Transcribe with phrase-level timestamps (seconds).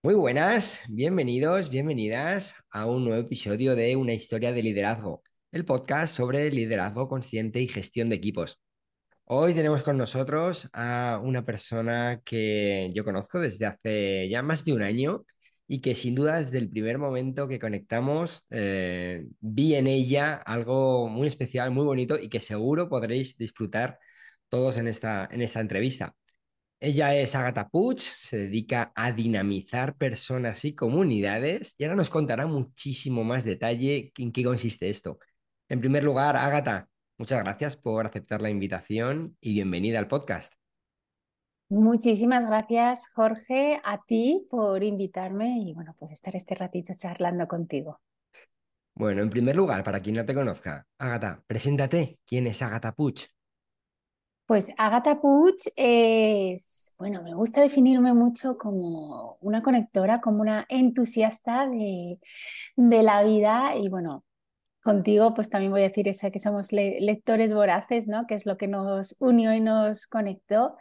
[0.00, 6.14] Muy buenas, bienvenidos, bienvenidas a un nuevo episodio de Una historia de liderazgo, el podcast
[6.16, 8.60] sobre liderazgo consciente y gestión de equipos.
[9.24, 14.72] Hoy tenemos con nosotros a una persona que yo conozco desde hace ya más de
[14.72, 15.24] un año
[15.66, 21.08] y que sin duda desde el primer momento que conectamos eh, vi en ella algo
[21.08, 23.98] muy especial, muy bonito y que seguro podréis disfrutar
[24.48, 26.14] todos en esta, en esta entrevista.
[26.80, 32.46] Ella es Agatha Puig, se dedica a dinamizar personas y comunidades y ahora nos contará
[32.46, 35.18] muchísimo más detalle en qué consiste esto.
[35.68, 40.52] En primer lugar, Agatha, muchas gracias por aceptar la invitación y bienvenida al podcast.
[41.68, 48.00] Muchísimas gracias, Jorge, a ti por invitarme y bueno, pues estar este ratito charlando contigo.
[48.94, 52.20] Bueno, en primer lugar, para quien no te conozca, Agatha, preséntate.
[52.24, 53.28] ¿Quién es Agatha Puig?
[54.48, 61.68] Pues Agatha Puig es, bueno, me gusta definirme mucho como una conectora, como una entusiasta
[61.68, 62.18] de,
[62.76, 64.24] la vida y bueno,
[64.82, 68.26] contigo pues también voy a decir esa que somos lectores voraces, ¿no?
[68.26, 70.78] Que es lo que nos unió y nos conectó.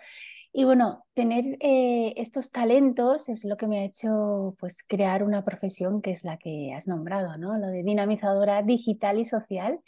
[0.53, 5.43] Y bueno, tener eh, estos talentos es lo que me ha hecho pues crear una
[5.43, 7.57] profesión que es la que has nombrado, ¿no?
[7.57, 9.81] Lo de dinamizadora digital y social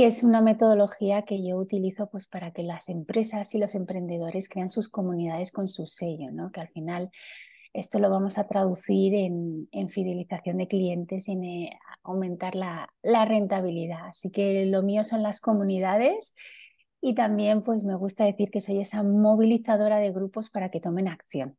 [0.00, 4.48] y es una metodología que yo utilizo pues, para que las empresas y los emprendedores
[4.48, 6.50] crean sus comunidades con su sello, ¿no?
[6.52, 7.10] que al final
[7.74, 13.26] esto lo vamos a traducir en, fidelización de clientes y en eh, aumentar la, la,
[13.26, 14.06] rentabilidad.
[14.06, 16.32] Así que lo mío son las comunidades
[17.02, 21.08] y también pues me gusta decir que soy esa movilizadora de grupos para que tomen
[21.08, 21.58] acción.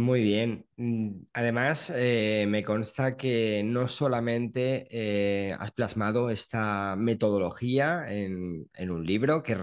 [0.00, 0.66] Muy bien.
[0.76, 9.04] Mm, además, eh, me consta que no solamente eh, has plasmado esta metodología en, un
[9.06, 9.54] libro, que,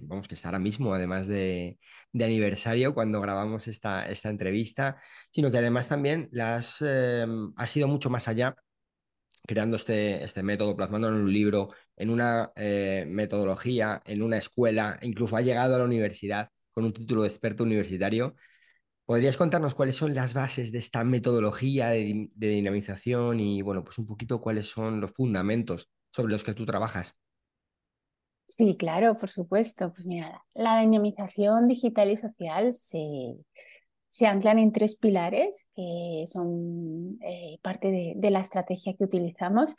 [0.00, 1.78] vamos, que está ahora mismo, además de,
[2.14, 4.96] aniversario, cuando grabamos esta, esta, entrevista,
[5.30, 7.26] sino que además también la has, eh,
[7.74, 8.56] ido mucho más allá,
[9.46, 15.36] creando este, este método, plasmando en un libro, en una metodología, en una escuela, incluso
[15.36, 18.34] ha llegado a la universidad con un título de experto universitario
[19.04, 24.06] ¿Podrías contarnos cuáles son las bases de esta metodología de, dinamización y, bueno, pues un
[24.06, 27.18] poquito cuáles son los fundamentos sobre los que tú trabajas?
[28.46, 29.92] Sí, claro, por supuesto.
[29.92, 33.34] Pues mira, la dinamización digital y social se,
[34.08, 39.74] se anclan en tres pilares que son eh, parte de, de la estrategia que utilizamos.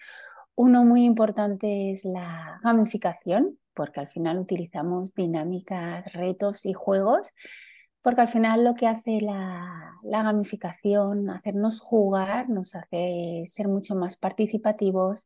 [0.55, 7.31] Uno muy importante es la gamificación, porque al final utilizamos dinámicas, retos y juegos
[8.03, 14.17] porque al final lo que hace la, gamificación, hacernos jugar, nos hace ser mucho más
[14.17, 15.25] participativos,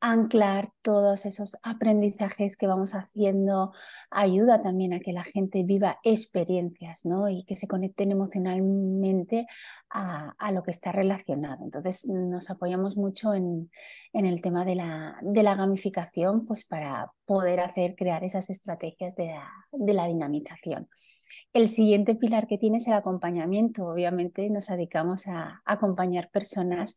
[0.00, 3.72] anclar todos esos aprendizajes que vamos haciendo,
[4.10, 7.28] ayuda también a que la gente viva experiencias ¿no?
[7.28, 9.46] y que se conecten emocionalmente
[9.88, 11.64] a, lo que está relacionado.
[11.64, 13.70] Entonces nos apoyamos mucho en,
[14.12, 19.34] el tema de la, de la, gamificación pues para poder hacer, crear esas estrategias de
[19.72, 20.88] de la dinamización.
[21.52, 23.86] El siguiente pilar que tiene es el acompañamiento.
[23.86, 26.96] Obviamente nos dedicamos a acompañar personas,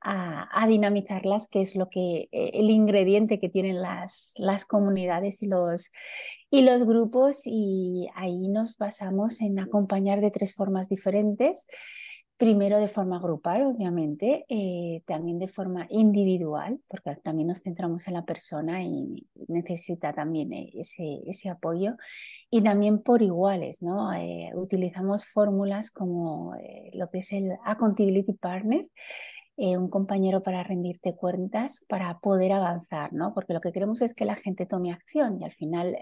[0.00, 4.34] a, dinamizarlas, que es lo que eh, el ingrediente que tienen las,
[4.68, 5.90] comunidades y los,
[6.50, 7.42] y los grupos.
[7.44, 11.66] Y ahí nos basamos en acompañar de tres formas diferentes.
[12.42, 18.14] Primero de forma grupal, obviamente, eh, también de forma individual, porque también nos centramos en
[18.14, 21.94] la persona y necesita también eh, ese, ese apoyo,
[22.50, 24.12] y también por iguales, ¿no?
[24.12, 26.56] Eh, utilizamos fórmulas como
[26.94, 28.88] lo que es el Accountability Partner,
[29.56, 33.34] un compañero para rendirte cuentas, para poder avanzar, ¿no?
[33.34, 35.96] Porque lo que queremos es que la gente tome acción y al final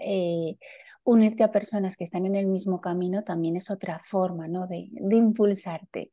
[1.03, 4.67] unirte a personas que están en el mismo camino también es otra forma ¿no?
[4.67, 6.11] de, impulsarte.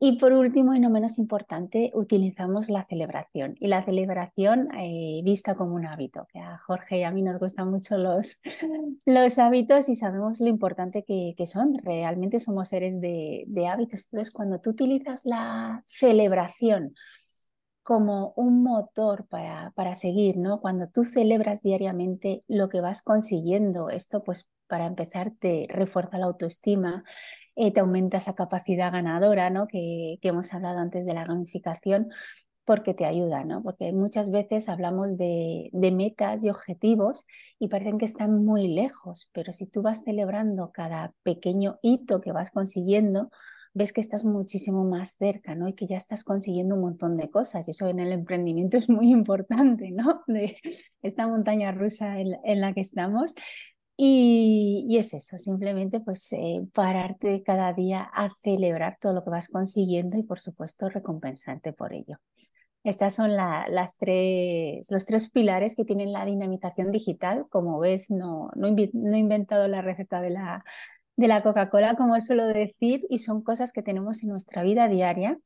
[0.00, 3.56] Y por último, y no menos importante, utilizamos la celebración.
[3.58, 7.40] Y la celebración eh, vista como un hábito, que a Jorge y a mí nos
[7.40, 8.38] gustan mucho los,
[9.06, 11.78] los hábitos y sabemos lo importante que, son.
[11.82, 14.04] Realmente somos seres de, de hábitos.
[14.12, 16.94] Entonces, cuando tú utilizas la celebración,
[17.88, 20.60] como un motor para, para seguir, ¿no?
[20.60, 26.26] Cuando tú celebras diariamente lo que vas consiguiendo, esto pues para empezar te refuerza la
[26.26, 27.02] autoestima,
[27.56, 29.66] eh, te aumenta esa capacidad ganadora, ¿no?
[29.68, 32.10] Que, que, hemos hablado antes de la gamificación,
[32.66, 33.62] porque te ayuda, ¿no?
[33.62, 37.24] Porque muchas veces hablamos de, de metas y objetivos
[37.58, 42.32] y parecen que están muy lejos, pero si tú vas celebrando cada pequeño hito que
[42.32, 43.30] vas consiguiendo,
[43.74, 45.68] ves que estás muchísimo más cerca, ¿no?
[45.68, 47.68] Y que ya estás consiguiendo un montón de cosas.
[47.68, 50.22] Y eso en el emprendimiento es muy importante, ¿no?
[50.26, 50.56] De
[51.02, 53.34] esta montaña rusa en, la que estamos.
[53.96, 59.48] Y, es eso, simplemente pues eh, pararte cada día a celebrar todo lo que vas
[59.48, 62.18] consiguiendo y por supuesto recompensarte por ello.
[62.84, 67.46] Estas son las tres, los tres pilares que tienen la dinamización digital.
[67.50, 70.64] Como ves, no, no, no he inventado la receta de la,
[71.18, 75.38] de la Coca-Cola, como suelo decir, y son cosas que tenemos en nuestra vida diaria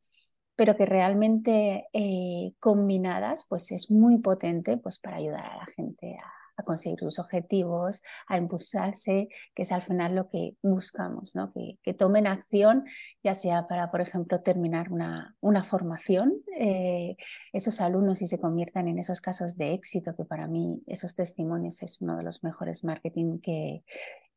[0.57, 6.17] pero que realmente eh, combinadas pues es muy potente pues para ayudar a la gente
[6.23, 11.53] a, conseguir sus objetivos, a impulsarse, que es al final lo que buscamos, ¿no?
[11.53, 12.85] que, tomen acción,
[13.25, 17.17] ya sea para, por ejemplo, terminar una, una formación, eh,
[17.53, 21.83] esos alumnos y se conviertan en esos casos de éxito, que para mí esos testimonios
[21.83, 23.83] es uno de los mejores marketing que,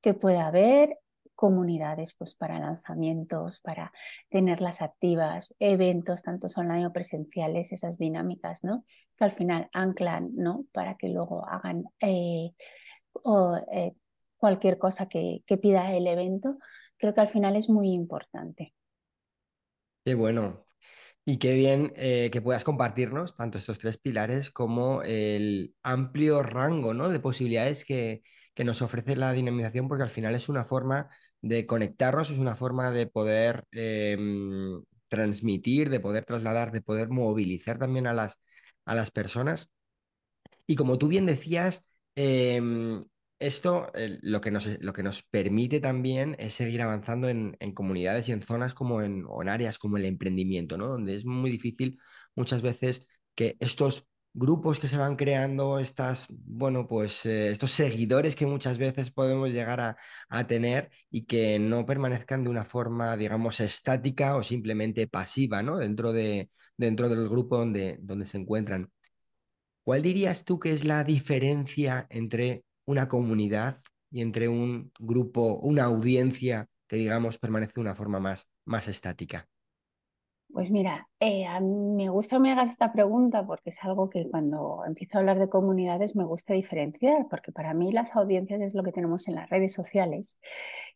[0.01, 0.97] que puede haber,
[1.35, 3.91] comunidades pues, para lanzamientos, para
[4.29, 8.85] tenerlas activas, eventos, tanto online o presenciales, esas dinámicas, ¿no?
[9.17, 10.65] Que al final anclan, ¿no?
[10.71, 12.51] Para que luego hagan eh,
[13.71, 13.93] eh,
[14.37, 16.57] cualquier cosa que, que pida el evento.
[16.97, 18.73] Creo que al final es muy importante.
[20.03, 20.65] Qué bueno,
[21.25, 26.93] y qué bien eh, que puedas compartirnos tanto estos tres pilares como el amplio rango
[26.93, 27.09] ¿no?
[27.09, 28.21] de posibilidades que,
[28.56, 31.10] que, nos ofrece la dinamización, porque al final es una forma
[31.42, 37.78] de conectarnos, es una forma de poder em, transmitir, de poder trasladar, de poder movilizar
[37.80, 38.40] también a las,
[38.86, 39.69] a las personas.
[40.68, 41.86] Y como tú bien decías,
[42.16, 43.06] em,
[43.40, 43.92] esto
[44.22, 48.42] lo, que nos, lo que nos permite también es seguir avanzando en, comunidades y en
[48.42, 50.88] zonas como en, o en áreas como el emprendimiento, ¿no?
[50.88, 51.98] Donde es muy difícil
[52.36, 58.35] muchas veces que estos grupos que se van creando, estas, bueno, pues eh, estos seguidores
[58.35, 59.97] que muchas veces podemos llegar a,
[60.29, 65.77] a, tener y que no permanezcan de una forma, digamos, estática o simplemente pasiva, ¿no?
[65.77, 68.91] Dentro, de, dentro del grupo donde, donde se encuentran.
[69.83, 73.79] ¿Cuál dirías tú que es la diferencia entre una comunidad
[74.11, 79.47] y entre un grupo, una audiencia que digamos permanece de una forma más, más estática?
[80.56, 84.10] Pues mira, eh, a mí me gusta que me hagas esta pregunta porque es algo
[84.10, 88.62] que cuando empiezo a hablar de comunidades me gusta diferenciar, porque para mí las audiencias
[88.62, 90.40] es lo que tenemos en las redes sociales,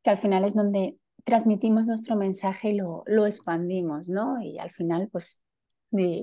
[0.01, 0.95] que al final es donde
[1.25, 4.41] transmitimos nuestro mensaje y lo, lo expandimos, ¿no?
[4.41, 5.41] Y al final, pues,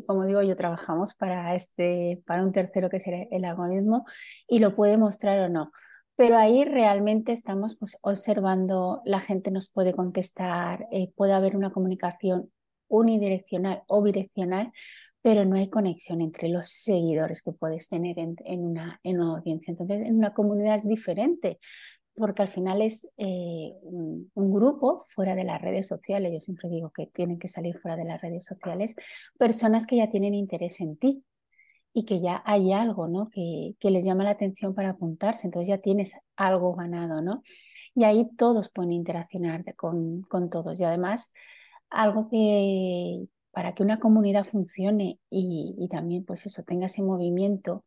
[0.07, 4.07] como digo yo, trabajamos para, este, para un tercero que es el, algoritmo
[4.49, 5.73] y lo puede mostrar o no.
[6.17, 11.71] Pero ahí realmente estamos pues, observando, la gente nos puede contestar, eh, puede haber una
[11.71, 12.51] comunicación
[12.89, 14.73] unidireccional o bidireccional,
[15.23, 19.73] pero no hay conexión entre los seguidores que puedes tener en, una, en una audiencia.
[19.73, 21.59] Entonces, en una comunidad es diferente,
[22.15, 26.33] porque al final es eh, un, grupo fuera de las redes sociales.
[26.33, 28.95] Yo siempre digo que tienen que salir fuera de las redes sociales,
[29.39, 31.25] personas que ya tienen interés en ti
[31.93, 33.29] y que ya hay algo ¿no?
[33.29, 35.47] que, que les llama la atención para apuntarse.
[35.47, 37.43] Entonces ya tienes algo ganado, ¿no?
[37.95, 40.79] Y ahí todos pueden interaccionar con, con todos.
[40.79, 41.33] Y además,
[41.91, 47.87] algo que para que una comunidad funcione y, también pues eso tenga ese movimiento,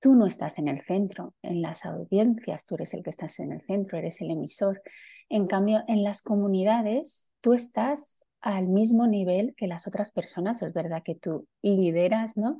[0.00, 3.52] tú no estás en el centro, en las audiencias tú eres el que estás en
[3.52, 4.82] el centro, eres el emisor.
[5.30, 10.74] En cambio, en las comunidades tú estás al mismo nivel que las otras personas, es
[10.74, 12.58] verdad que tú lideras, ¿no?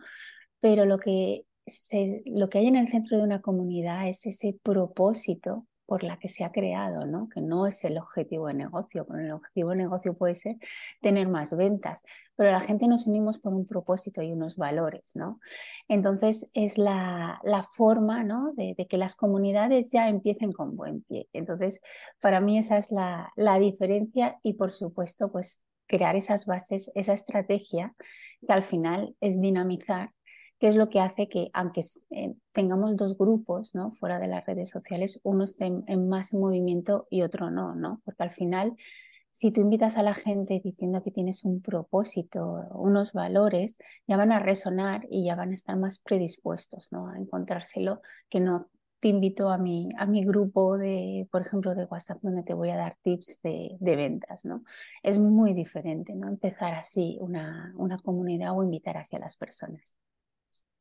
[0.58, 1.44] Pero lo que,
[2.24, 6.28] lo que hay en el centro de una comunidad es ese propósito por la que
[6.28, 7.30] se ha creado, ¿no?
[7.30, 9.06] que no es el objetivo de negocio.
[9.14, 10.58] el objetivo de negocio puede ser
[11.00, 12.02] tener más ventas,
[12.36, 15.16] pero la gente nos unimos por un propósito y unos valores.
[15.16, 15.40] ¿no?
[15.88, 17.40] Entonces es la,
[17.72, 18.52] forma ¿no?
[18.52, 21.26] de, que las comunidades ya empiecen con buen pie.
[21.32, 21.80] Entonces,
[22.20, 27.14] para mí esa es la, la diferencia y por supuesto, pues crear esas bases, esa
[27.14, 27.94] estrategia
[28.46, 30.10] que al final es dinamizar
[30.58, 34.70] que es lo que hace que, aunque eh, tengamos dos grupos fuera de las redes
[34.70, 38.00] sociales, uno esté en, más movimiento y otro no, ¿no?
[38.04, 38.76] Porque al final,
[39.30, 44.32] si tú invitas a la gente diciendo que tienes un propósito, unos valores, ya van
[44.32, 47.08] a resonar y ya van a estar más predispuestos ¿no?
[47.08, 51.84] a encontrárselo que no te invito a mi, a mi grupo de, por ejemplo, de
[51.84, 54.64] WhatsApp, donde te voy a dar tips de, de ventas, ¿no?
[55.04, 56.26] Es muy diferente, ¿no?
[56.26, 59.96] Empezar así una, una comunidad o invitar así a las personas.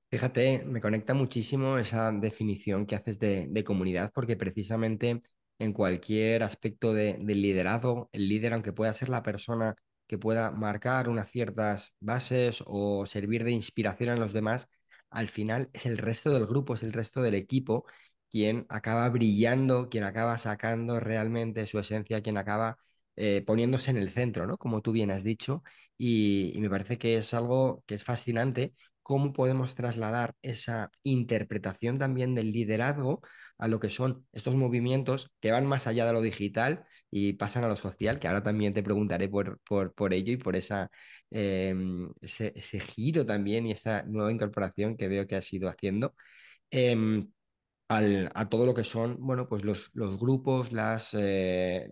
[0.10, 5.20] Fíjate, me conecta muchísimo esa definición que haces de, comunidad, porque precisamente
[5.60, 9.76] en cualquier aspecto de, del liderazgo, el líder, aunque pueda ser la persona
[10.08, 14.70] que pueda marcar unas ciertas bases o servir de inspiración a los demás,
[15.10, 17.86] al final es el resto del grupo, es el resto del equipo
[18.30, 22.78] quien acaba brillando, quien acaba sacando realmente su esencia, quien acaba
[23.16, 24.58] eh, poniéndose en el centro, ¿no?
[24.58, 25.64] Como tú bien has dicho,
[25.98, 28.74] y, y me parece que es algo que es fascinante
[29.08, 33.22] cómo podemos trasladar esa interpretación también del liderazgo
[33.58, 37.64] a lo que son estos movimientos que van más allá de lo digital y pasan
[37.64, 40.92] a lo social, que ahora también te preguntaré por, por, por ello y por esa,
[41.32, 46.14] em, ese, giro también y esa nueva incorporación que veo que has ido haciendo.
[46.72, 47.32] Em,
[47.90, 51.90] a todo lo que son, bueno, pues los, los grupos, las, eh,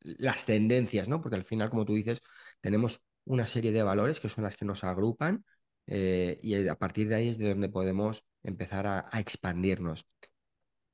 [0.00, 1.20] las tendencias, ¿no?
[1.22, 2.20] Porque al final, como tú dices,
[2.60, 5.44] tenemos una serie de valores que son las que nos agrupan
[5.86, 10.06] eh, y a partir de ahí es de donde podemos empezar a, expandirnos.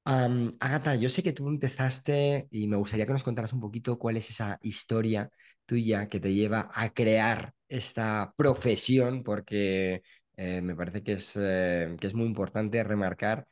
[0.04, 4.16] Agata, yo sé que tú empezaste y me gustaría que nos contaras un poquito cuál
[4.16, 5.30] es esa historia
[5.64, 10.02] tuya que te lleva a crear esta profesión, porque
[10.36, 13.46] eh, me parece que es, que es muy importante remarcar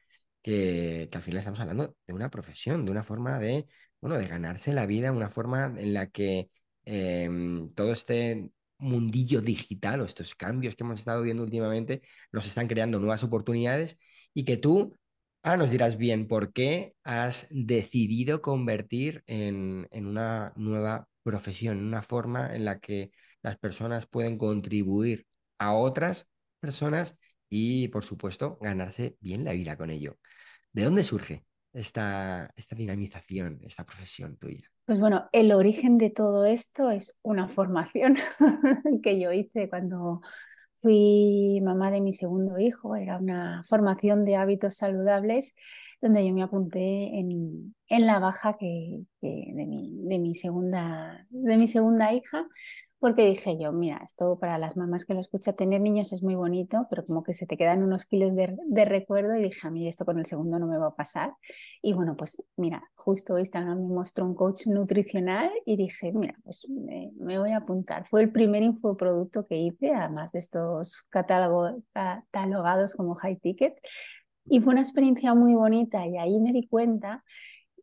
[0.45, 3.67] que, al final estamos hablando de una profesión, de una forma de,
[4.01, 6.51] bueno, de ganarse la vida, una forma en la que
[6.85, 8.51] em, todo este
[8.85, 13.99] mundillo digital o estos cambios que hemos estado viendo últimamente nos están creando nuevas oportunidades
[14.35, 14.97] y que tú,
[15.43, 22.03] ah, nos dirás bien por qué has decidido convertir en, en una nueva profesión, una
[22.03, 23.11] forma en la que
[23.43, 25.27] las personas pueden contribuir
[25.59, 26.29] a otras
[26.61, 27.17] personas
[27.49, 30.19] y, por supuesto, ganarse bien la vida con ello.
[30.73, 34.71] ¿De dónde surge esta, esta dinamización, esta profesión tuya?
[34.87, 38.17] Pues bueno, el origen de todo esto es una formación
[39.03, 40.21] que yo hice cuando
[40.77, 42.95] fui mamá de mi segundo hijo.
[42.95, 45.55] Era una formación de hábitos saludables
[46.03, 51.67] donde yo me apunté en, la baja que, de, mi, de, mi segunda, de mi
[51.67, 52.47] segunda hija
[53.05, 56.37] porque dije yo, mira, esto para las mamás que lo escuchan, tener niños es muy
[56.37, 59.87] bonito, pero como que se te quedan unos kilos de, recuerdo y dije, a mí
[59.87, 61.35] esto con el segundo no me va a pasar.
[61.83, 66.67] Y bueno, pues mira, justo Instagram me mostró un coach nutricional y dije, mira, pues
[66.71, 68.09] me, voy a apuntar.
[68.09, 73.75] Fue el primer infoproducto que hice, además de estos catálogos catalogados como high ticket.
[74.47, 77.23] Y fue una experiencia muy bonita y ahí me di cuenta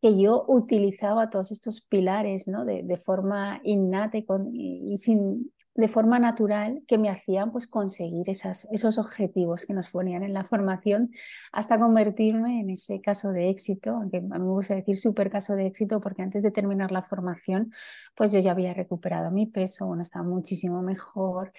[0.02, 2.66] que yo utilizaba todos estos pilares ¿no?
[2.66, 8.30] de, forma innata y, con, y, sin, de forma natural que me hacían pues, conseguir
[8.30, 11.12] esas, esos objetivos que nos ponían en la formación
[11.52, 15.56] hasta convertirme en ese caso de éxito, aunque a mí me gusta decir súper caso
[15.56, 17.72] de éxito porque antes de terminar la formación
[18.16, 21.54] pues yo ya había recuperado mi peso, bueno, estaba muchísimo mejor,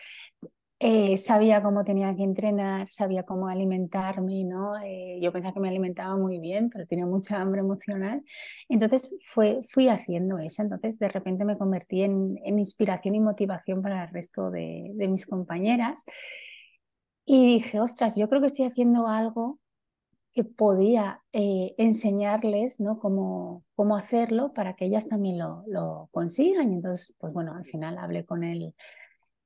[0.85, 4.77] eh, sabía cómo tenía que entrenar, sabía cómo alimentarme, ¿no?
[4.83, 8.25] Eh, yo pensaba que me alimentaba muy bien, pero tenía mucha hambre emocional.
[8.69, 14.03] Entonces fue, fui haciendo eso, entonces de repente me convertí en, inspiración y motivación para
[14.03, 16.05] el resto de, mis compañeras.
[17.25, 19.61] Y dije, ostras, yo creo que estoy haciendo algo
[20.33, 22.99] que podía eh, enseñarles ¿no?
[22.99, 26.73] cómo, cómo hacerlo para que ellas también lo, lo consigan.
[26.73, 28.75] Y entonces, pues bueno, al final hablé con él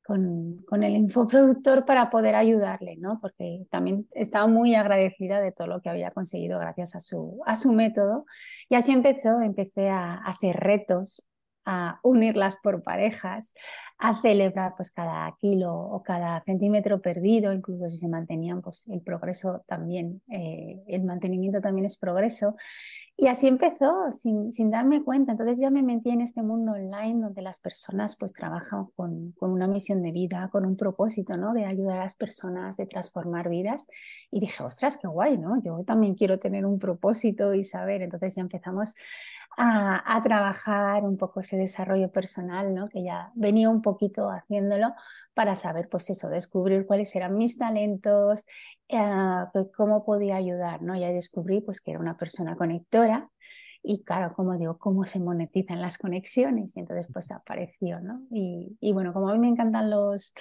[0.07, 3.19] con, con, el infoproductor para poder ayudarle, ¿no?
[3.21, 7.57] Porque también estaba muy agradecida de todo lo que había conseguido gracias a su, a
[7.57, 8.27] su método.
[8.69, 11.27] Y así empezó, empecé a hacer retos,
[11.67, 13.55] a unirlas por parejas,
[13.99, 19.01] a celebrar pues cada kilo o cada centímetro perdido, incluso si se mantenían, pues el
[19.01, 22.57] progreso también, eh, el mantenimiento también es progreso.
[23.19, 25.33] Y así empezó, sin, sin, darme cuenta.
[25.33, 29.53] Entonces ya me metí en este mundo online donde las personas pues trabajan con, con,
[29.53, 31.55] una misión de vida, con un propósito, ¿no?
[31.55, 33.87] De ayudar a las personas, de transformar vidas.
[34.31, 35.63] Y dije, ostras, qué guay, ¿no?
[35.63, 38.03] Yo también quiero tener un propósito y saber.
[38.03, 38.95] Entonces ya empezamos
[39.57, 42.89] a, trabajar un poco ese desarrollo personal, ¿no?
[42.89, 44.95] que ya venía un poquito haciéndolo
[45.35, 48.45] para saber, pues eso, descubrir cuáles eran mis talentos,
[48.89, 48.99] eh,
[49.75, 50.97] cómo podía ayudar, ¿no?
[50.97, 53.31] Ya descubrí pues que era una persona conectora
[53.83, 58.23] y claro, como digo, cómo se monetizan las conexiones y entonces pues apareció, ¿no?
[58.31, 60.35] Y, y bueno, como a mí me encantan los,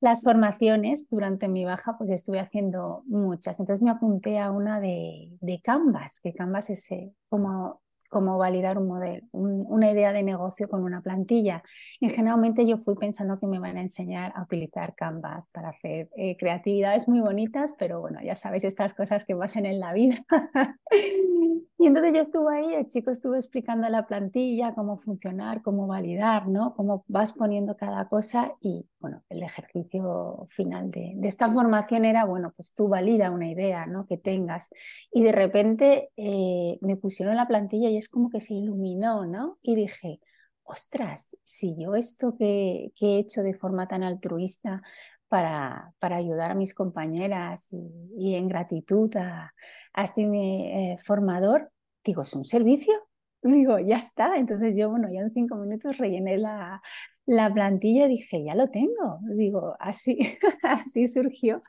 [0.00, 3.60] las formaciones durante mi baja, pues estuve haciendo muchas.
[3.60, 8.78] Entonces me apunté a una de, de Canvas, que Canvas es eh, como cómo validar
[8.78, 11.62] un modelo, una idea de negocio con una plantilla.
[12.00, 16.08] Y generalmente yo fui pensando que me van a enseñar a utilizar Canva para hacer
[16.16, 20.16] eh, creatividades muy bonitas, pero bueno, ya sabéis estas cosas que pasan en la vida.
[21.78, 26.48] y entonces yo estuve ahí, el chico estuvo explicando la plantilla, cómo funcionar, cómo validar,
[26.48, 26.74] ¿no?
[26.74, 32.52] Cómo vas poniendo cada cosa y bueno, el ejercicio final de, esta formación era, bueno,
[32.56, 34.06] pues tú valida una idea, ¿no?
[34.06, 34.70] Que tengas.
[35.12, 39.58] Y de repente eh, me pusieron la plantilla y es como que se iluminó, ¿no?
[39.62, 40.20] Y dije,
[40.68, 44.82] ostras, si yo esto que, he hecho de forma tan altruista
[45.28, 49.52] para, para ayudar a mis compañeras y, en gratitud a,
[49.96, 51.70] este eh, formador,
[52.04, 52.94] digo, es un servicio.
[53.42, 54.36] Digo, ya está.
[54.36, 56.82] Entonces yo, bueno, ya en cinco minutos rellené la,
[57.24, 59.20] la plantilla y dije, ya lo tengo.
[59.36, 60.18] Digo, así,
[60.62, 61.60] así surgió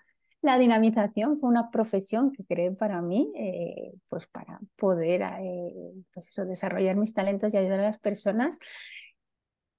[0.41, 6.29] la dinamización fue una profesión que creé para mí, eh, pues para poder eh, pues
[6.29, 8.57] eso, desarrollar mis talentos y ayudar a las personas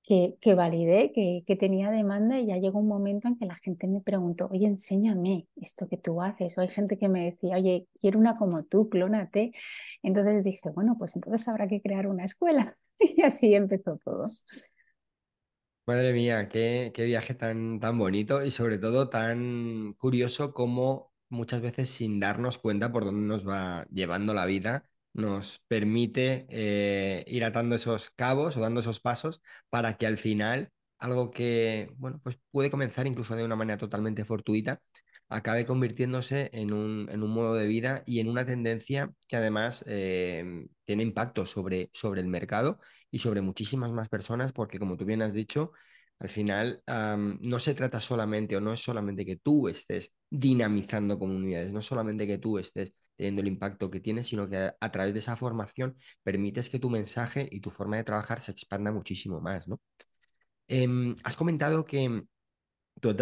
[0.02, 3.56] que, que validé, que, que, tenía demanda y ya llegó un momento en que la
[3.56, 6.56] gente me preguntó, oye, enséñame esto que tú haces.
[6.56, 9.52] O hay gente que me decía, oye, quiero una como tú, clónate.
[10.02, 12.76] Entonces dije, bueno, pues entonces habrá que crear una escuela.
[13.16, 14.24] Y así empezó todo.
[15.86, 21.62] Madre mía, qué, qué viaje tan, tan bonito y sobre todo tan curioso como muchas
[21.62, 27.44] veces sin darnos cuenta por dónde nos va llevando la vida, nos permite eh, ir
[27.44, 32.38] atando esos cabos o dando esos pasos para que al final algo que, bueno, pues
[32.50, 34.80] puede comenzar incluso de una manera totalmente fortuita,
[35.28, 39.84] acabe convirtiéndose en un, en un modo de vida y en una tendencia que además
[39.86, 42.78] eh, tiene impacto sobre, sobre el mercado
[43.10, 45.72] y sobre muchísimas más personas, porque como tú bien has dicho,
[46.18, 51.72] al final no se trata solamente o no es solamente que tú estés dinamizando comunidades,
[51.72, 54.90] no es solamente que tú estés teniendo el impacto que tienes, sino que a, a
[54.92, 58.92] través de esa formación permites que tu mensaje y tu forma de trabajar se expanda
[58.92, 59.80] muchísimo más, ¿no?
[60.68, 62.22] Em, has comentado que
[63.00, 63.16] tú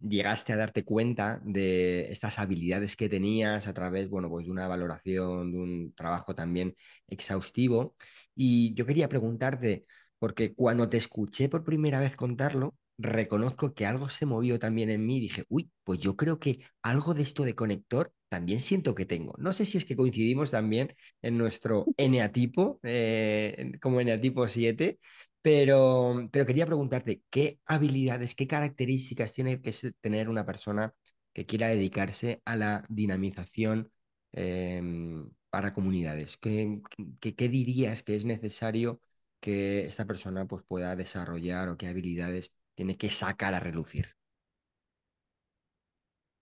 [0.00, 4.68] llegaste a darte cuenta de estas habilidades que tenías a través, bueno, pues de una
[4.68, 6.74] valoración, de un trabajo también
[7.08, 7.96] exhaustivo.
[8.34, 9.86] Y yo quería preguntarte,
[10.18, 15.06] porque cuando te escuché por primera vez contarlo, reconozco que algo se movió también en
[15.06, 15.20] mí.
[15.20, 19.34] Dije, uy, pues yo creo que algo de esto de conector también siento que tengo.
[19.38, 24.98] No sé si es que coincidimos también en nuestro eneatipo, eh, como eneatipo 7,
[25.40, 30.92] pero, pero quería preguntarte, ¿qué habilidades, qué características tiene que tener una persona
[31.32, 33.92] que quiera dedicarse a la dinamización
[34.32, 36.36] em, para comunidades?
[36.36, 36.80] ¿Qué,
[37.20, 39.00] qué, dirías que es necesario
[39.40, 44.06] que esta persona pues, pueda desarrollar o qué habilidades tiene que sacar a relucir?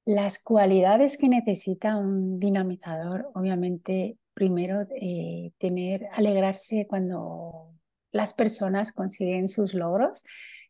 [0.04, 7.73] Las cualidades que necesita un dinamizador, obviamente, primero eh, tener, alegrarse cuando
[8.11, 10.23] las personas consiguen sus logros.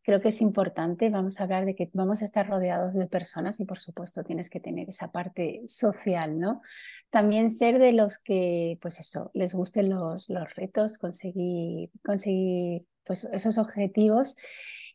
[0.02, 3.60] Creo que es importante, vamos a hablar de que vamos a estar rodeados de personas
[3.60, 6.60] y por supuesto tienes que tener esa parte social, ¿no?
[7.08, 13.24] También ser de los que, pues eso, les gusten los, los retos, conseguir, conseguir pues
[13.32, 14.36] esos objetivos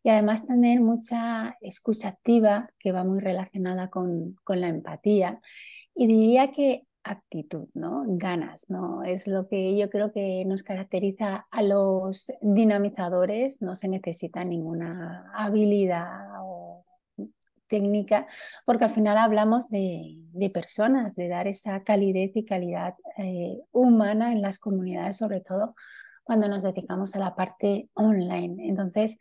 [0.04, 5.40] y además tener mucha escucha activa que va muy relacionada con, con la empatía.
[5.96, 8.04] Y diría que actitud, ¿no?
[8.06, 9.04] Ganas, ¿no?
[9.04, 15.32] Es lo que yo creo que nos caracteriza a los dinamizadores, no se necesita ninguna
[15.34, 16.10] habilidad
[16.42, 16.86] o
[17.68, 18.28] técnica,
[18.66, 20.18] porque al final hablamos de,
[20.54, 25.76] personas, de dar esa calidez y calidad eh, humana en las comunidades, sobre todo
[26.24, 28.68] cuando nos dedicamos a la parte online.
[28.68, 29.18] Entonces,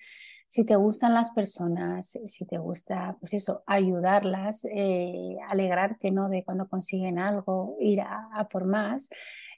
[0.49, 6.29] si te gustan las personas, si te gusta, pues eso, ayudarlas, eh, alegrarte, ¿no?
[6.29, 9.09] De cuando consiguen algo, ir a, por más,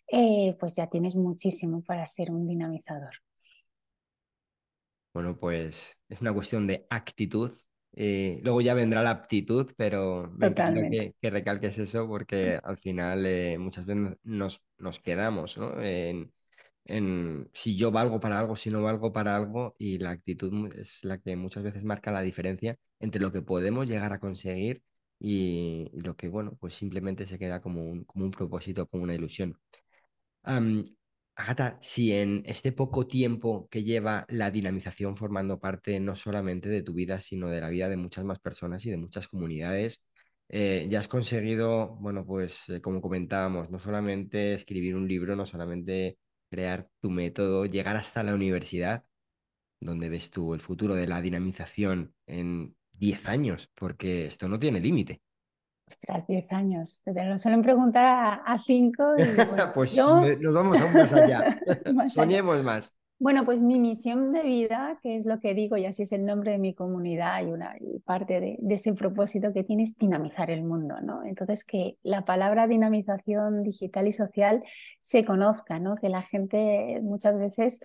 [0.07, 3.12] eh, pues ya tienes muchísimo para ser un dinamizador.
[5.12, 7.51] Bueno, pues es una cuestión de actitud.
[7.92, 13.27] Eh, luego ya vendrá la aptitud, pero me encanta que, recalques eso porque al final
[13.59, 15.83] muchas veces nos, nos quedamos ¿no?
[15.83, 16.33] en,
[16.88, 21.05] en si yo valgo para algo, si no valgo para algo, y la actitud es
[21.05, 24.83] la que muchas veces marca la diferencia entre lo que podemos llegar a conseguir
[25.20, 29.14] y, lo que, bueno, pues simplemente se queda como un, como un propósito, como una
[29.14, 29.59] ilusión.
[30.44, 30.85] Um,
[31.38, 36.83] Agata, si en este poco tiempo que lleva la dinamización formando parte no solamente de
[36.83, 40.05] tu vida, sino de la vida de muchas más personas y de muchas comunidades,
[40.48, 45.46] eh, ya has conseguido, bueno, pues eh, como comentábamos, no solamente escribir un libro, no
[45.46, 49.04] solamente crear tu método, llegar hasta la universidad,
[49.80, 54.80] donde ves tú el futuro de la dinamización en 10 años, porque esto no tiene
[54.80, 55.22] límite.
[55.87, 57.00] Ostras, 10 años.
[57.02, 59.14] Te lo suelen preguntar a 5
[59.74, 61.61] pues nos vamos aún más allá.
[62.08, 62.94] Soñemos más.
[63.20, 66.24] Bueno, pues mi misión de vida, que es lo que digo y así es el
[66.24, 70.62] nombre de mi comunidad y una parte de, ese propósito que tiene es dinamizar el
[70.62, 71.24] mundo, ¿no?
[71.24, 74.62] Entonces que la palabra dinamización digital y social
[75.00, 75.96] se conozca, ¿no?
[75.96, 77.81] Que la gente muchas veces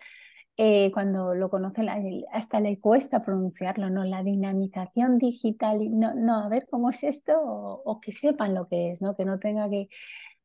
[0.58, 1.90] eh, cuando lo conocen
[2.32, 4.04] hasta le cuesta pronunciarlo, ¿no?
[4.04, 8.92] La dinamización digital, no, no, a ver cómo es esto o, que sepan lo que
[8.92, 9.16] es, ¿no?
[9.16, 9.88] Que no tenga que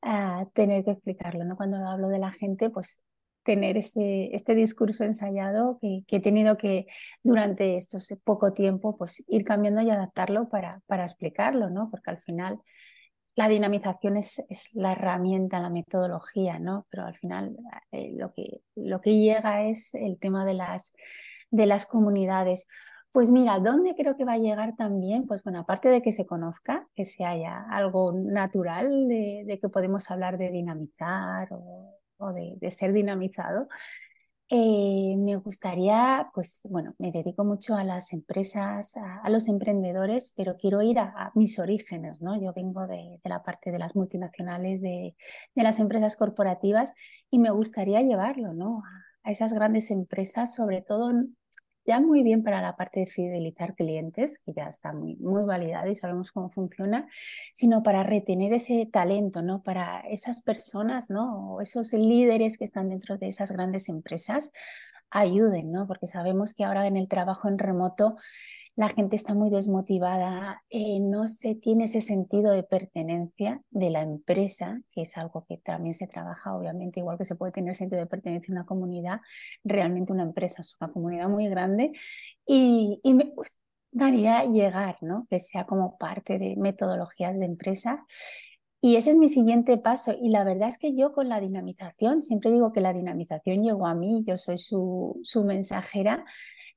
[0.03, 1.57] ah, tener que explicarlo, ¿no?
[1.57, 3.03] Cuando hablo de la gente, pues
[3.48, 6.84] tener este, este discurso ensayado que, he tenido que
[7.22, 11.88] durante estos poco tiempo pues ir cambiando y adaptarlo para, para explicarlo, ¿no?
[11.90, 12.58] Porque al final
[13.37, 16.87] la dinamización es, es, la herramienta, la metodología, ¿no?
[16.90, 17.56] Pero al final
[17.90, 20.92] eh, lo, que, lo que llega es el tema de las,
[21.50, 22.66] de las comunidades.
[23.12, 25.26] Pues mira, ¿dónde creo que va a llegar también?
[25.26, 30.11] Pues bueno, aparte de que se conozca, que se haya algo natural de, que podemos
[30.11, 31.48] hablar de dinamizar
[32.26, 33.68] de, ser dinamizado,
[34.50, 40.57] eh, me gustaría, pues bueno, me dedico mucho a las empresas, a, los emprendedores, pero
[40.57, 42.40] quiero ir a, mis orígenes, ¿no?
[42.40, 45.14] Yo vengo de, la parte de las multinacionales, de,
[45.54, 46.94] las empresas corporativas
[47.31, 48.83] y me gustaría llevarlo, ¿no?
[49.22, 51.12] A esas grandes empresas, sobre todo
[51.88, 55.88] ya muy bien para la parte de fidelizar clientes, que ya está muy, muy validado
[55.88, 57.09] y sabemos cómo funciona,
[57.55, 59.62] sino para retener ese talento, ¿no?
[59.62, 61.55] Para esas personas, ¿no?
[61.55, 64.53] O esos líderes que están dentro de esas grandes empresas,
[65.11, 65.87] ayuden, ¿no?
[65.87, 68.18] Porque sabemos que ahora en el trabajo en remoto
[68.78, 74.02] la gente está muy desmotivada, eh, no se tiene ese sentido de pertenencia de la
[74.02, 78.00] empresa, que es algo que también se trabaja, obviamente, igual que se puede tener sentido
[78.00, 79.20] de pertenencia a una comunidad,
[79.64, 81.90] realmente una empresa es una comunidad muy grande
[82.46, 85.26] y, y me gustaría llegar, ¿no?
[85.28, 88.06] que sea como parte de metodologías de empresa.
[88.80, 90.14] Y ese es mi siguiente paso.
[90.22, 93.88] Y la verdad es que yo con la dinamización, siempre digo que la dinamización llegó
[93.88, 96.24] a mí, yo soy su, su mensajera,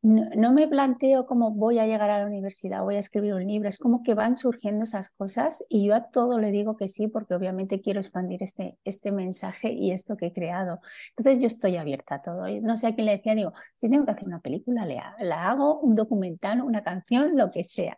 [0.02, 3.70] no, me planteo cómo voy a llegar a la universidad, voy a escribir un libro,
[3.70, 7.08] es como que van surgiendo esas cosas y yo a todo le digo que sí
[7.08, 10.80] porque obviamente quiero expandir este, este mensaje y esto que he creado.
[11.16, 12.48] Entonces yo estoy abierta a todo.
[12.62, 15.80] No sé a quién le decía, digo, si tengo que hacer una película, la hago,
[15.80, 17.98] un documental, una canción, lo que sea.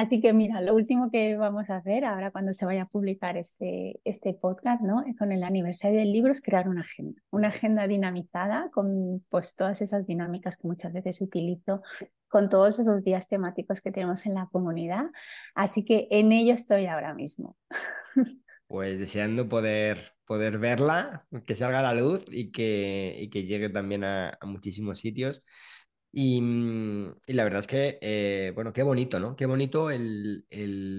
[0.00, 3.36] Así que mira, lo último que vamos a hacer ahora cuando se vaya a publicar
[3.36, 5.04] este, este podcast, ¿no?
[5.18, 9.82] Con el aniversario del libro es crear una agenda, una agenda dinamizada con pues todas
[9.82, 11.82] esas dinámicas que muchas veces utilizo,
[12.28, 15.04] con todos esos días temáticos que tenemos en la comunidad.
[15.54, 17.58] Así que en ello estoy ahora mismo.
[18.68, 23.68] Pues deseando poder, poder verla, que salga a la luz y que, y que llegue
[23.68, 25.44] también a, a muchísimos sitios.
[26.12, 29.36] Mm, y, la verdad es que, eh, bueno, qué bonito, ¿no?
[29.36, 30.44] Qué bonito el,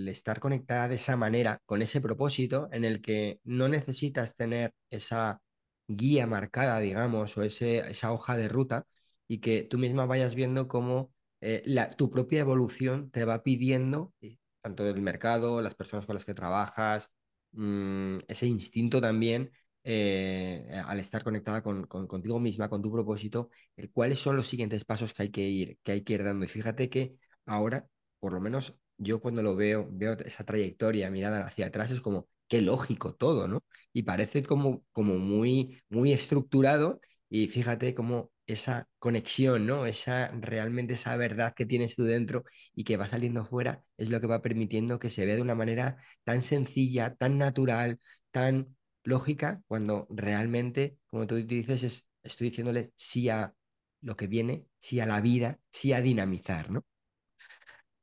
[0.08, 5.42] estar conectada de esa manera, con ese propósito en el que no necesitas tener esa
[5.88, 8.86] guía marcada, digamos, o ese, esa hoja de ruta
[9.28, 14.14] y que tú misma vayas viendo cómo eh, la, tu propia evolución te va pidiendo,
[14.22, 17.10] eh, tanto del mercado, las personas con las que trabajas,
[17.52, 19.52] mm, ese instinto también
[19.84, 24.86] eh, al estar conectada con, contigo misma, con tu propósito, el, cuáles son los siguientes
[24.86, 26.46] pasos que hay que ir, que hay que ir dando.
[26.46, 27.16] Y fíjate que
[27.46, 27.88] ahora,
[28.20, 32.28] por lo menos yo cuando lo veo, veo esa trayectoria mirada hacia atrás, es como,
[32.48, 33.64] qué lógico todo, ¿no?
[33.94, 39.86] Y parece como, como muy, muy estructurado y fíjate cómo esa conexión, ¿no?
[39.86, 42.44] Esa realmente esa verdad que tienes tú dentro
[42.76, 45.56] y que va saliendo fuera es lo que va permitiendo que se vea de una
[45.56, 48.00] manera tan sencilla, tan natural,
[48.32, 53.54] tan lógica cuando realmente, como tú dices, es, estoy diciéndole sí a
[54.02, 56.86] lo que viene, sí a la vida, sí a dinamizar, ¿no?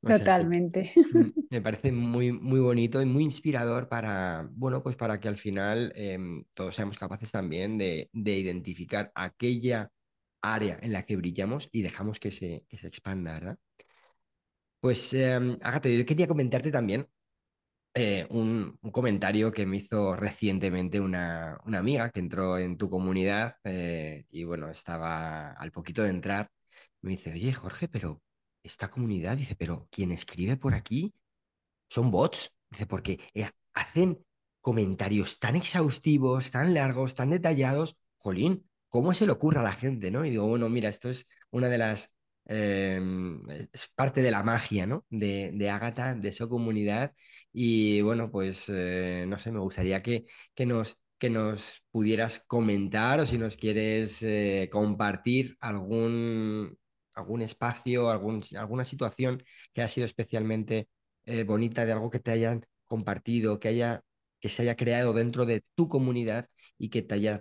[0.01, 0.93] Totalmente.
[1.49, 5.91] me parece muy, muy bonito y muy inspirador para, bueno, pues para que al final
[5.95, 9.91] em, todos seamos capaces también de, identificar aquella
[10.41, 13.57] área en la que brillamos y dejamos que se, que se expanda, ¿verdad?
[14.79, 15.37] Pues, eh,
[15.83, 17.05] yo quería comentarte también
[17.93, 24.25] eh, un, comentario que me hizo recientemente una, amiga que entró en tu comunidad eh,
[24.29, 26.49] y bueno, estaba al poquito de entrar,
[27.01, 28.21] me dice, oye Jorge, pero
[28.63, 31.13] esta comunidad, dice, pero quien escribe por aquí
[31.89, 34.25] son bots, dice, porque eh, hacen
[34.61, 40.11] comentarios tan exhaustivos, tan largos, tan detallados, jolín, ¿cómo se le ocurre a la gente,
[40.11, 40.25] no?
[40.25, 42.13] Y digo, bueno, mira, esto es una de las
[42.51, 45.05] Em, es parte de la magia, ¿no?
[45.09, 47.13] De, de Agatha, de su comunidad.
[47.53, 53.19] Y bueno, pues eh, no sé, me gustaría que, que, nos, que nos pudieras comentar
[53.19, 56.75] o si nos quieres eh, compartir algún,
[57.13, 60.89] algún espacio, algún, alguna situación que ha sido especialmente
[61.25, 64.01] eh, bonita de algo que te hayan compartido, que, haya,
[64.39, 66.47] que se haya creado dentro de tu comunidad
[66.79, 67.39] y que te haya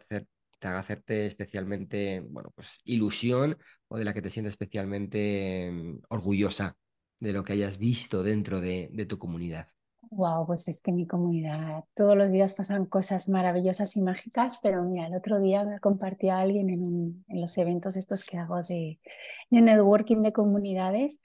[0.58, 3.56] te haga hacerte especialmente, bueno, pues ilusión
[3.88, 6.76] o de la que te sientes especialmente mm, orgullosa
[7.20, 9.68] de lo que hayas visto dentro de, tu comunidad.
[10.10, 14.82] Wow, pues es que mi comunidad todos los días pasan cosas maravillosas y mágicas, pero
[14.84, 19.00] mira, el otro día me compartía alguien en, en los eventos estos que hago de,
[19.50, 21.20] de networking de comunidades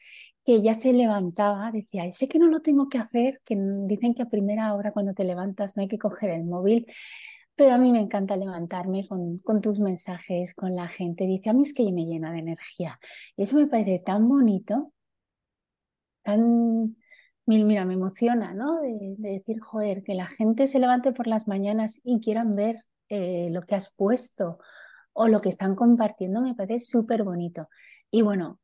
[0.45, 4.23] que ya se levantaba, decía, sé que no lo tengo que hacer, que dicen que
[4.23, 6.85] a primera hora cuando te levantas no hay que coger el móvil,
[7.55, 11.25] pero a mí me encanta levantarme con, con, tus mensajes, con la gente.
[11.25, 12.99] Dice, a mí es que me llena de energía.
[13.35, 14.93] Y eso me parece tan bonito,
[16.23, 16.95] tan...
[17.45, 18.79] Mira, me emociona, ¿no?
[18.81, 22.77] De, decir, joder, que la gente se levante por las mañanas y quieran ver
[23.09, 24.59] eh, lo que has puesto
[25.11, 27.69] o lo que están compartiendo, me parece súper bonito.
[28.09, 28.59] Y bueno,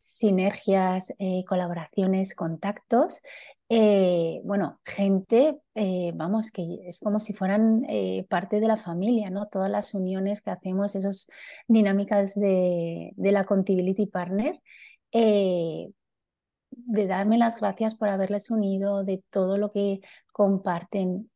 [0.00, 3.20] sinergias, eh, colaboraciones, contactos.
[3.68, 7.86] Eh, bueno, gente, eh, vamos, que es como si fueran
[8.28, 9.46] parte de la familia, ¿no?
[9.48, 11.26] Todas las uniones que hacemos, esas
[11.68, 14.58] dinámicas de, de la Contability Partner,
[16.70, 20.00] de darme las gracias por haberles unido, de todo lo que
[20.32, 21.29] comparten.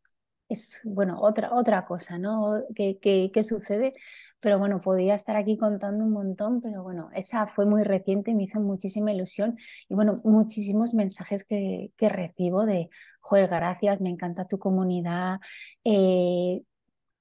[0.54, 2.62] Es, bueno, otra, otra cosa, ¿no?
[2.74, 3.92] Que, que, sucede,
[4.40, 8.44] pero bueno, podía estar aquí contando un montón, pero bueno, esa fue muy reciente, me
[8.44, 9.56] hizo muchísima ilusión
[9.88, 12.88] y bueno, muchísimos mensajes que, que recibo de,
[13.20, 15.40] joder, gracias, me encanta tu comunidad,
[15.84, 16.62] eh,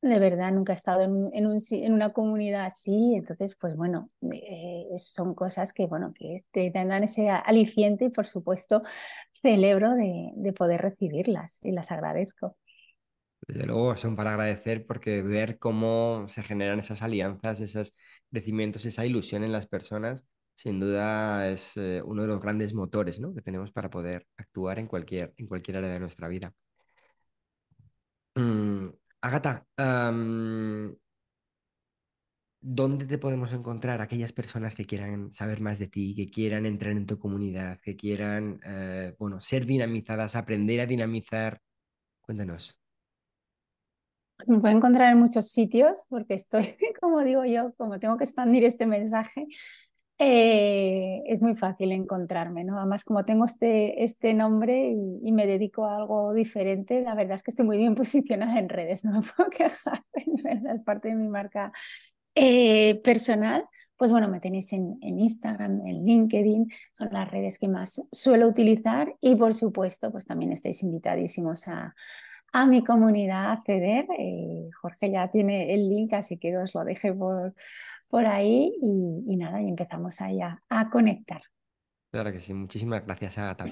[0.03, 5.33] de verdad nunca he estado en, en, una comunidad así, entonces pues bueno, eh, son
[5.33, 8.83] cosas que bueno, que te dan ese aliciente y por supuesto
[9.41, 12.57] celebro de, de, poder recibirlas y las agradezco.
[13.47, 17.93] Desde luego son para agradecer porque ver cómo se generan esas alianzas, esos
[18.31, 20.25] crecimientos, esa ilusión en las personas,
[20.55, 23.33] sin duda es eh, uno de los grandes motores ¿no?
[23.33, 26.53] que tenemos para poder actuar en cualquier, en cualquier área de nuestra vida.
[28.35, 28.89] Mm,
[29.21, 29.65] Agata,
[32.61, 36.93] ¿dónde te podemos encontrar aquellas personas que quieran saber más de ti, que quieran entrar
[36.93, 41.61] en tu comunidad, que quieran, eh, bueno, ser dinamizadas, aprender a dinamizar?
[42.21, 42.82] Cuéntanos.
[44.47, 48.63] Me puedo encontrar en muchos sitios porque estoy, como digo yo, como tengo que expandir
[48.63, 49.47] este mensaje,
[50.19, 52.77] eh, es muy fácil encontrarme, ¿no?
[52.77, 57.43] Además, como tengo este, este nombre y, me dedico a algo diferente, la verdad es
[57.43, 60.01] que estoy muy bien posicionada en redes, no me puedo quejar,
[60.43, 61.71] verdad, es parte de mi marca
[62.35, 63.65] eh, personal.
[63.95, 68.47] Pues bueno, me tenéis en, en, Instagram, en LinkedIn, son las redes que más suelo
[68.47, 71.93] utilizar y por supuesto, pues también estáis invitadísimos a,
[72.53, 74.05] a mi comunidad acceder.
[74.17, 77.53] Eh, Jorge ya tiene el link, así que os lo deje por,
[78.07, 81.41] por ahí y, nada, y empezamos ahí a, conectar.
[82.11, 83.65] Claro que sí, muchísimas gracias, Agata.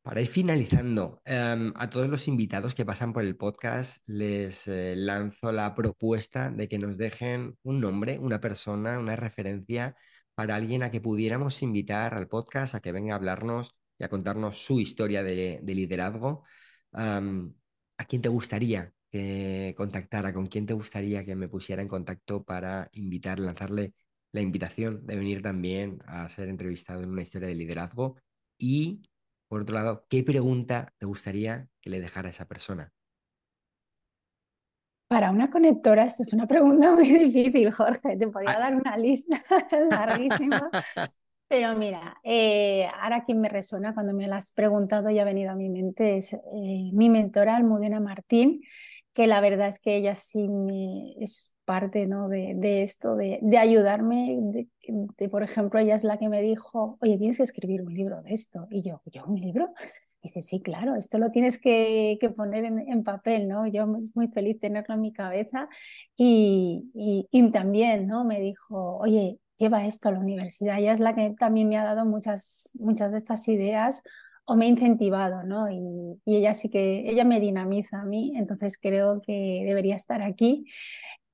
[0.00, 4.94] Para ir finalizando, em, a todos los invitados que pasan por el podcast les eh,
[4.96, 9.96] lanzo la propuesta de que nos dejen un nombre, una persona, una referencia
[10.34, 14.08] para alguien a que pudiéramos invitar al podcast a que venga a hablarnos y a
[14.08, 16.44] contarnos su historia de, liderazgo.
[17.98, 20.32] ¿A quién te gustaría que contactara?
[20.32, 23.92] ¿Con quién te gustaría que me pusiera en contacto para invitar, lanzarle
[24.32, 28.16] la invitación de venir también a ser entrevistado en una historia de liderazgo?
[28.56, 29.02] Y,
[29.48, 32.92] por otro lado, ¿qué pregunta te gustaría que le dejara a esa persona?
[35.08, 38.16] Para una conectora, esto es una pregunta muy difícil, Jorge.
[38.16, 38.60] Te podría ah.
[38.60, 39.42] dar una lista
[39.90, 40.70] larguísima.
[41.48, 45.50] Pero mira, eh, ahora quien me resuena cuando me lo has preguntado y ha venido
[45.50, 48.60] a mi mente es eh, mi mentora Almudena Martín,
[49.14, 50.46] que la verdad es que ella sí
[51.18, 52.28] es parte ¿no?
[52.28, 54.38] de, esto, de, de ayudarme.
[55.18, 58.22] De, por ejemplo, ella es la que me dijo, oye, tienes que escribir un libro
[58.22, 58.66] de esto.
[58.70, 59.72] Y yo, ¿yo un libro?
[60.22, 63.66] dice, sí, claro, esto lo tienes que, que poner en, papel, ¿no?
[63.66, 65.68] Yo muy feliz tenerlo en mi cabeza.
[66.16, 68.24] Y, y, y también, ¿no?
[68.24, 70.78] Me dijo, oye, lleva esto a la universidad.
[70.78, 74.02] Ella es la que también me ha dado muchas, muchas de estas ideas
[74.44, 75.70] o me ha incentivado, ¿no?
[75.70, 80.66] Y, ella sí que, ella me dinamiza a mí, entonces creo que debería estar aquí.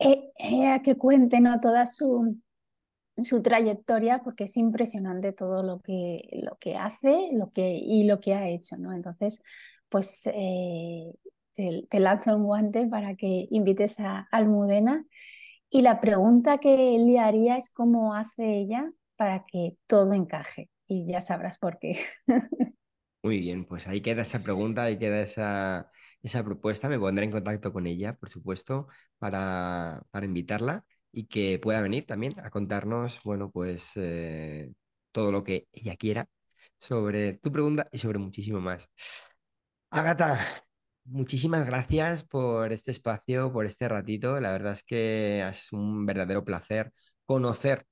[0.00, 1.60] Eh, eh, que cuente, ¿no?
[1.60, 2.40] Toda su,
[3.18, 8.20] su trayectoria, porque es impresionante todo lo que, lo que hace lo que, y lo
[8.20, 8.92] que ha hecho, ¿no?
[8.92, 9.42] Entonces,
[9.88, 11.12] pues eh,
[11.54, 15.06] te, te, lanzo un guante para que invites a Almudena
[15.74, 20.70] y la pregunta que le haría es cómo hace ella para que todo encaje.
[20.86, 21.98] Y ya sabrás por qué.
[23.24, 25.90] Muy bien, pues ahí queda esa pregunta, ahí queda esa,
[26.22, 26.88] esa propuesta.
[26.88, 28.86] Me pondré en contacto con ella, por supuesto,
[29.18, 34.72] para, para invitarla y que pueda venir también a contarnos, bueno, pues eh,
[35.10, 36.28] todo lo que ella quiera
[36.78, 38.88] sobre tu pregunta y sobre muchísimo más.
[39.90, 40.38] Agata,
[41.06, 44.40] Muchísimas gracias por este espacio, por este ratito.
[44.40, 46.92] La verdad es que es un verdadero placer
[47.26, 47.86] conocer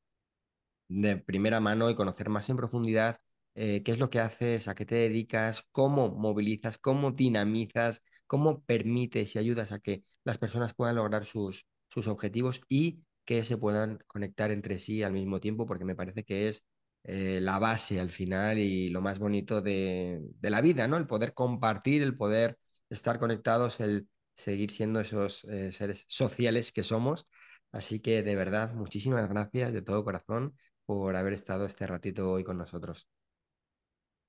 [0.89, 3.19] de primera mano y conocer más en profundidad
[3.55, 8.63] eh, qué es lo que haces, a qué te dedicas, cómo movilizas, cómo dinamizas, cómo
[8.65, 13.59] permites y ayudas a que las personas puedan lograr sus, sus objetivos y que se
[13.59, 16.65] puedan conectar entre sí al mismo tiempo, porque me parece que es
[17.05, 20.97] eh, la base al final y lo más bonito de, de la vida, ¿no?
[20.97, 22.59] El poder compartir, el poder
[22.93, 27.27] estar conectados, el seguir siendo esos eh, seres sociales que somos.
[27.73, 32.45] Así que de verdad, muchísimas gracias de todo corazón por haber estado este ratito hoy
[32.45, 33.09] con nosotros.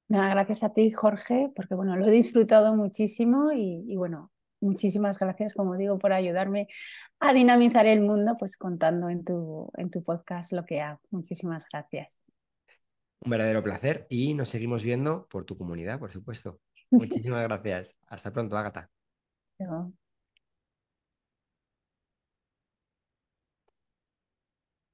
[0.08, 5.18] Nada, gracias a ti, Jorge, porque bueno, lo he disfrutado muchísimo y, y, bueno, muchísimas
[5.18, 6.68] gracias, como digo, por ayudarme
[7.20, 11.00] a dinamizar el mundo, pues contando en tu, en tu podcast lo que hago.
[11.10, 12.20] Muchísimas gracias.
[13.22, 16.60] Un verdadero placer y nos seguimos viendo por tu comunidad, por supuesto.
[16.96, 17.98] Muchísimas gracias.
[18.08, 18.90] Hasta pronto, Ágata.